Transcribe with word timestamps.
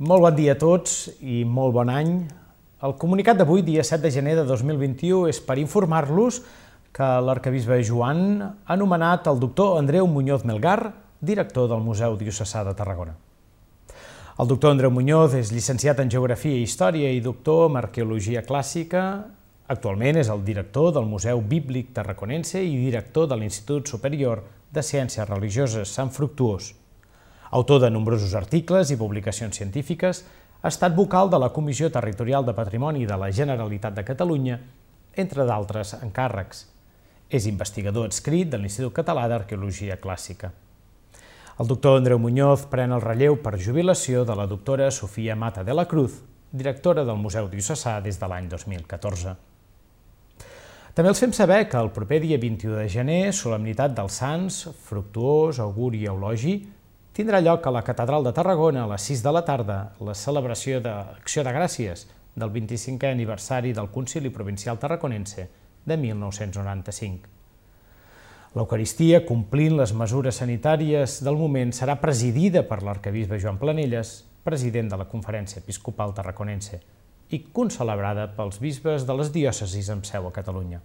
Molt 0.00 0.22
bon 0.24 0.32
dia 0.32 0.54
a 0.54 0.56
tots 0.56 1.10
i 1.20 1.42
molt 1.44 1.74
bon 1.76 1.90
any. 1.92 2.14
El 2.88 2.94
comunicat 2.96 3.36
d'avui, 3.36 3.60
dia 3.60 3.82
7 3.84 4.00
de 4.00 4.10
gener 4.14 4.32
de 4.38 4.46
2021, 4.48 5.26
és 5.28 5.42
per 5.44 5.58
informar-los 5.60 6.38
que 6.96 7.08
l'arcabisbe 7.20 7.76
Joan 7.84 8.40
ha 8.40 8.78
nomenat 8.80 9.28
el 9.28 9.42
doctor 9.42 9.76
Andreu 9.76 10.08
Muñoz 10.08 10.46
Melgar, 10.48 10.94
director 11.20 11.68
del 11.68 11.84
Museu 11.84 12.16
Diocesà 12.16 12.64
de 12.64 12.72
Tarragona. 12.80 13.12
El 14.40 14.48
doctor 14.48 14.72
Andreu 14.72 14.88
Muñoz 14.88 15.36
és 15.36 15.52
llicenciat 15.52 16.00
en 16.00 16.08
Geografia 16.08 16.56
i 16.56 16.64
Història 16.64 17.12
i 17.12 17.20
doctor 17.20 17.68
en 17.68 17.76
Arqueologia 17.84 18.40
Clàssica. 18.40 19.06
Actualment 19.68 20.24
és 20.24 20.32
el 20.32 20.48
director 20.48 20.94
del 20.96 21.12
Museu 21.12 21.44
Bíblic 21.44 21.92
Tarraconense 21.92 22.64
i 22.64 22.72
director 22.88 23.28
de 23.28 23.36
l'Institut 23.36 23.92
Superior 23.92 24.46
de 24.72 24.80
Ciències 24.80 25.28
Religioses 25.28 25.92
Sant 25.92 26.08
Fructuós. 26.08 26.79
Autor 27.50 27.80
de 27.82 27.90
nombrosos 27.90 28.36
articles 28.38 28.92
i 28.94 28.96
publicacions 28.96 29.56
científiques, 29.58 30.22
ha 30.62 30.70
estat 30.70 30.94
vocal 30.94 31.30
de 31.32 31.38
la 31.42 31.48
Comissió 31.50 31.90
Territorial 31.90 32.46
de 32.46 32.54
Patrimoni 32.54 33.06
de 33.06 33.16
la 33.18 33.32
Generalitat 33.34 33.96
de 33.96 34.04
Catalunya, 34.06 34.60
entre 35.18 35.46
d'altres 35.48 35.96
encàrrecs. 35.98 36.68
És 37.30 37.50
investigador 37.50 38.06
adscrit 38.06 38.50
de 38.52 38.58
l'Institut 38.58 38.94
Català 38.94 39.26
d'Arqueologia 39.26 39.98
Clàssica. 39.98 40.52
El 41.60 41.68
doctor 41.68 41.98
Andreu 41.98 42.18
Muñoz 42.22 42.68
pren 42.70 42.94
el 42.94 43.02
relleu 43.02 43.36
per 43.42 43.58
jubilació 43.58 44.24
de 44.24 44.36
la 44.38 44.46
doctora 44.46 44.90
Sofia 44.94 45.34
Mata 45.36 45.66
de 45.66 45.74
la 45.74 45.88
Cruz, 45.90 46.22
directora 46.52 47.04
del 47.04 47.18
Museu 47.18 47.50
Diocesà 47.50 47.98
des 48.00 48.18
de 48.18 48.28
l'any 48.30 48.46
2014. 48.48 49.34
També 50.94 51.10
els 51.10 51.20
fem 51.22 51.32
saber 51.34 51.64
que 51.70 51.78
el 51.78 51.90
proper 51.94 52.20
dia 52.22 52.38
21 52.38 52.78
de 52.78 52.88
gener, 52.90 53.32
solemnitat 53.34 53.94
dels 53.94 54.22
Sants, 54.22 54.68
Fructuós, 54.86 55.58
Auguri 55.62 56.02
i 56.02 56.08
Eulogi, 56.10 56.54
tindrà 57.20 57.42
lloc 57.44 57.66
a 57.66 57.70
la 57.74 57.82
Catedral 57.84 58.24
de 58.24 58.30
Tarragona 58.32 58.86
a 58.86 58.88
les 58.88 59.04
6 59.10 59.20
de 59.20 59.32
la 59.34 59.42
tarda 59.44 59.74
la 60.00 60.14
celebració 60.16 60.78
d'Acció 60.80 61.42
de 61.44 61.52
Gràcies 61.52 62.06
del 62.32 62.48
25è 62.54 63.10
aniversari 63.10 63.74
del 63.76 63.90
Concili 63.92 64.30
Provincial 64.32 64.78
Tarraconense 64.80 65.44
de 65.84 65.98
1995. 66.00 67.28
L'Eucaristia, 68.56 69.20
complint 69.28 69.76
les 69.76 69.92
mesures 69.92 70.40
sanitàries 70.40 71.18
del 71.26 71.36
moment, 71.36 71.74
serà 71.76 71.98
presidida 72.00 72.64
per 72.64 72.80
l'arcabisbe 72.86 73.36
Joan 73.42 73.60
Planelles, 73.60 74.14
president 74.42 74.88
de 74.88 75.02
la 75.02 75.08
Conferència 75.10 75.60
Episcopal 75.60 76.16
Tarraconense, 76.16 76.80
i 77.28 77.42
concelebrada 77.52 78.30
pels 78.38 78.62
bisbes 78.64 79.04
de 79.04 79.18
les 79.20 79.28
diòcesis 79.36 79.92
amb 79.92 80.08
seu 80.08 80.24
a 80.30 80.32
Catalunya. 80.32 80.80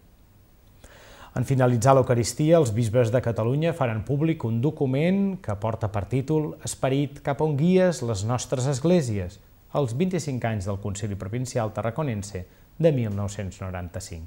En 1.36 1.44
finalitzar 1.44 1.92
l'Eucaristia, 1.98 2.56
els 2.62 2.70
bisbes 2.72 3.10
de 3.12 3.20
Catalunya 3.20 3.74
faran 3.76 4.06
públic 4.08 4.46
un 4.48 4.62
document 4.64 5.34
que 5.44 5.56
porta 5.60 5.90
per 5.92 6.06
títol 6.08 6.54
Esperit 6.64 7.18
cap 7.26 7.42
on 7.44 7.58
guies 7.60 8.00
les 8.08 8.22
nostres 8.24 8.70
esglésies, 8.72 9.42
els 9.76 9.96
25 10.00 10.48
anys 10.48 10.70
del 10.70 10.80
Concili 10.80 11.18
Provincial 11.20 11.74
Tarraconense 11.76 12.46
de 12.80 12.92
1995. 12.96 14.24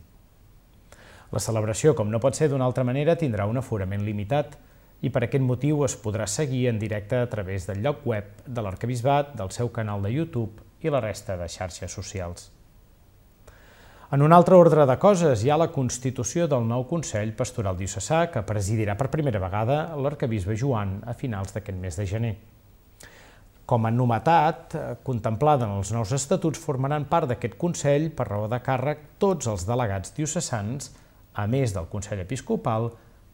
La 1.32 1.40
celebració, 1.40 1.94
com 1.96 2.12
no 2.12 2.20
pot 2.20 2.36
ser 2.36 2.50
d'una 2.52 2.68
altra 2.68 2.84
manera, 2.84 3.16
tindrà 3.16 3.48
un 3.48 3.56
aforament 3.56 4.04
limitat 4.04 4.58
i 5.00 5.08
per 5.08 5.24
aquest 5.24 5.48
motiu 5.48 5.86
es 5.88 5.96
podrà 5.96 6.28
seguir 6.28 6.66
en 6.68 6.76
directe 6.76 7.16
a 7.16 7.32
través 7.32 7.64
del 7.70 7.80
lloc 7.88 8.04
web 8.04 8.44
de 8.44 8.60
l'Arcabisbat, 8.60 9.32
del 9.40 9.48
seu 9.56 9.72
canal 9.72 10.04
de 10.04 10.12
YouTube 10.12 10.60
i 10.84 10.92
la 10.92 11.00
resta 11.00 11.40
de 11.40 11.48
xarxes 11.48 11.88
socials. 11.88 12.50
En 14.08 14.22
un 14.22 14.32
altre 14.32 14.56
ordre 14.56 14.86
de 14.88 14.94
coses 14.96 15.42
hi 15.44 15.50
ha 15.52 15.56
la 15.60 15.66
constitució 15.68 16.46
del 16.48 16.62
nou 16.64 16.86
Consell 16.88 17.34
Pastoral 17.36 17.76
Diocesà 17.76 18.22
que 18.32 18.40
presidirà 18.40 18.94
per 18.96 19.10
primera 19.12 19.40
vegada 19.42 19.74
l'arcabisbe 20.00 20.54
Joan 20.56 20.94
a 21.04 21.12
finals 21.12 21.52
d'aquest 21.52 21.76
mes 21.76 21.98
de 22.00 22.06
gener. 22.08 22.30
Com 23.68 23.84
a 23.84 23.90
novetat, 23.92 24.74
eh, 24.74 24.94
contemplada 25.04 25.66
en 25.66 25.74
els 25.76 25.92
nous 25.92 26.14
estatuts, 26.16 26.56
formaran 26.58 27.04
part 27.04 27.28
d'aquest 27.28 27.58
Consell 27.60 28.08
per 28.08 28.30
raó 28.30 28.46
de 28.48 28.56
càrrec 28.64 29.02
tots 29.18 29.46
els 29.46 29.66
delegats 29.68 30.14
diocesans, 30.16 30.88
a 31.34 31.46
més 31.46 31.74
del 31.76 31.90
Consell 31.92 32.24
Episcopal, 32.24 32.88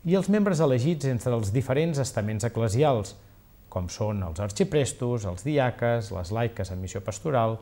i 0.04 0.16
els 0.18 0.28
membres 0.28 0.58
elegits 0.58 1.06
entre 1.06 1.36
els 1.38 1.52
diferents 1.54 2.02
estaments 2.02 2.42
eclesials, 2.50 3.14
com 3.68 3.86
són 3.88 4.26
els 4.26 4.40
arxiprestos, 4.40 5.24
els 5.24 5.46
diaques, 5.46 6.10
les 6.10 6.34
laiques 6.34 6.74
en 6.74 6.82
missió 6.82 7.00
pastoral, 7.00 7.60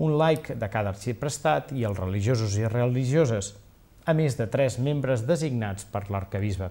un 0.00 0.16
laic 0.16 0.54
de 0.56 0.68
cada 0.72 0.94
arxiprestat 0.94 1.74
i 1.76 1.84
els 1.84 1.98
religiosos 2.00 2.56
i 2.56 2.68
religioses, 2.68 3.52
a 4.08 4.14
més 4.16 4.36
de 4.38 4.46
tres 4.48 4.78
membres 4.80 5.26
designats 5.28 5.84
per 5.84 6.06
l'arcabisbe. 6.08 6.70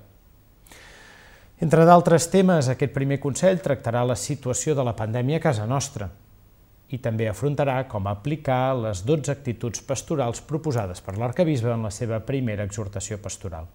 Entre 1.60 1.84
d'altres 1.86 2.30
temes, 2.32 2.70
aquest 2.72 2.94
primer 2.96 3.20
Consell 3.22 3.60
tractarà 3.62 4.06
la 4.08 4.16
situació 4.18 4.74
de 4.76 4.86
la 4.88 4.96
pandèmia 4.96 5.38
a 5.38 5.44
casa 5.44 5.68
nostra 5.68 6.08
i 6.90 6.98
també 6.98 7.28
afrontarà 7.30 7.84
com 7.92 8.08
aplicar 8.10 8.74
les 8.80 9.04
12 9.06 9.30
actituds 9.30 9.84
pastorals 9.86 10.42
proposades 10.42 11.04
per 11.06 11.18
l'arcabisbe 11.20 11.70
en 11.76 11.84
la 11.86 11.92
seva 11.94 12.18
primera 12.26 12.66
exhortació 12.66 13.20
pastoral. 13.22 13.68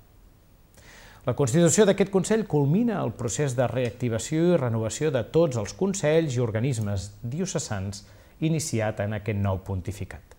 La 1.24 1.36
constitució 1.38 1.86
d'aquest 1.86 2.10
Consell 2.12 2.42
culmina 2.50 2.98
el 3.00 3.14
procés 3.16 3.54
de 3.56 3.68
reactivació 3.70 4.48
i 4.50 4.58
renovació 4.60 5.12
de 5.14 5.22
tots 5.36 5.60
els 5.60 5.76
consells 5.78 6.34
i 6.34 6.42
organismes 6.42 7.12
diocesans 7.22 8.02
iniciat 8.40 9.00
en 9.04 9.18
aquest 9.18 9.38
nou 9.38 9.60
pontificat. 9.66 10.34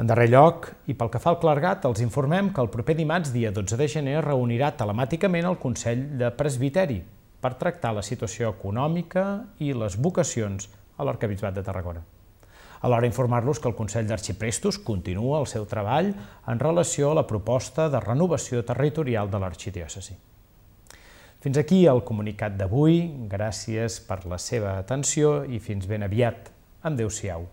En 0.00 0.08
darrer 0.08 0.30
lloc, 0.32 0.70
i 0.88 0.94
pel 0.96 1.10
que 1.12 1.20
fa 1.20 1.34
al 1.34 1.40
clergat, 1.42 1.84
els 1.84 2.00
informem 2.00 2.54
que 2.56 2.62
el 2.64 2.70
proper 2.72 2.94
dimarts, 2.96 3.34
dia 3.34 3.50
12 3.52 3.76
de 3.76 3.88
gener, 3.92 4.20
reunirà 4.24 4.70
telemàticament 4.72 5.44
el 5.44 5.58
Consell 5.60 6.06
de 6.20 6.30
Presbiteri 6.32 7.02
per 7.40 7.58
tractar 7.60 7.92
la 7.96 8.04
situació 8.06 8.48
econòmica 8.54 9.26
i 9.60 9.74
les 9.76 9.98
vocacions 10.00 10.70
a 10.96 11.04
l'Arcabisbat 11.04 11.56
de 11.56 11.64
Tarragona. 11.66 12.00
Alhora 12.80 13.08
informar-los 13.10 13.60
que 13.60 13.68
el 13.68 13.76
Consell 13.76 14.08
d'Arxiprestos 14.08 14.78
continua 14.80 15.40
el 15.42 15.48
seu 15.52 15.66
treball 15.68 16.14
en 16.48 16.60
relació 16.64 17.10
a 17.10 17.18
la 17.20 17.26
proposta 17.28 17.90
de 17.92 18.00
renovació 18.00 18.64
territorial 18.64 19.28
de 19.28 19.40
l'arxidiòcesi. 19.42 20.16
Fins 21.40 21.56
aquí 21.56 21.86
el 21.88 22.02
comunicat 22.04 22.58
d'avui. 22.60 22.98
Gràcies 23.32 23.96
per 24.04 24.18
la 24.28 24.36
seva 24.36 24.74
atenció 24.82 25.38
i 25.48 25.62
fins 25.64 25.88
ben 25.88 26.04
aviat. 26.04 26.52
Adéu-siau. 26.84 27.46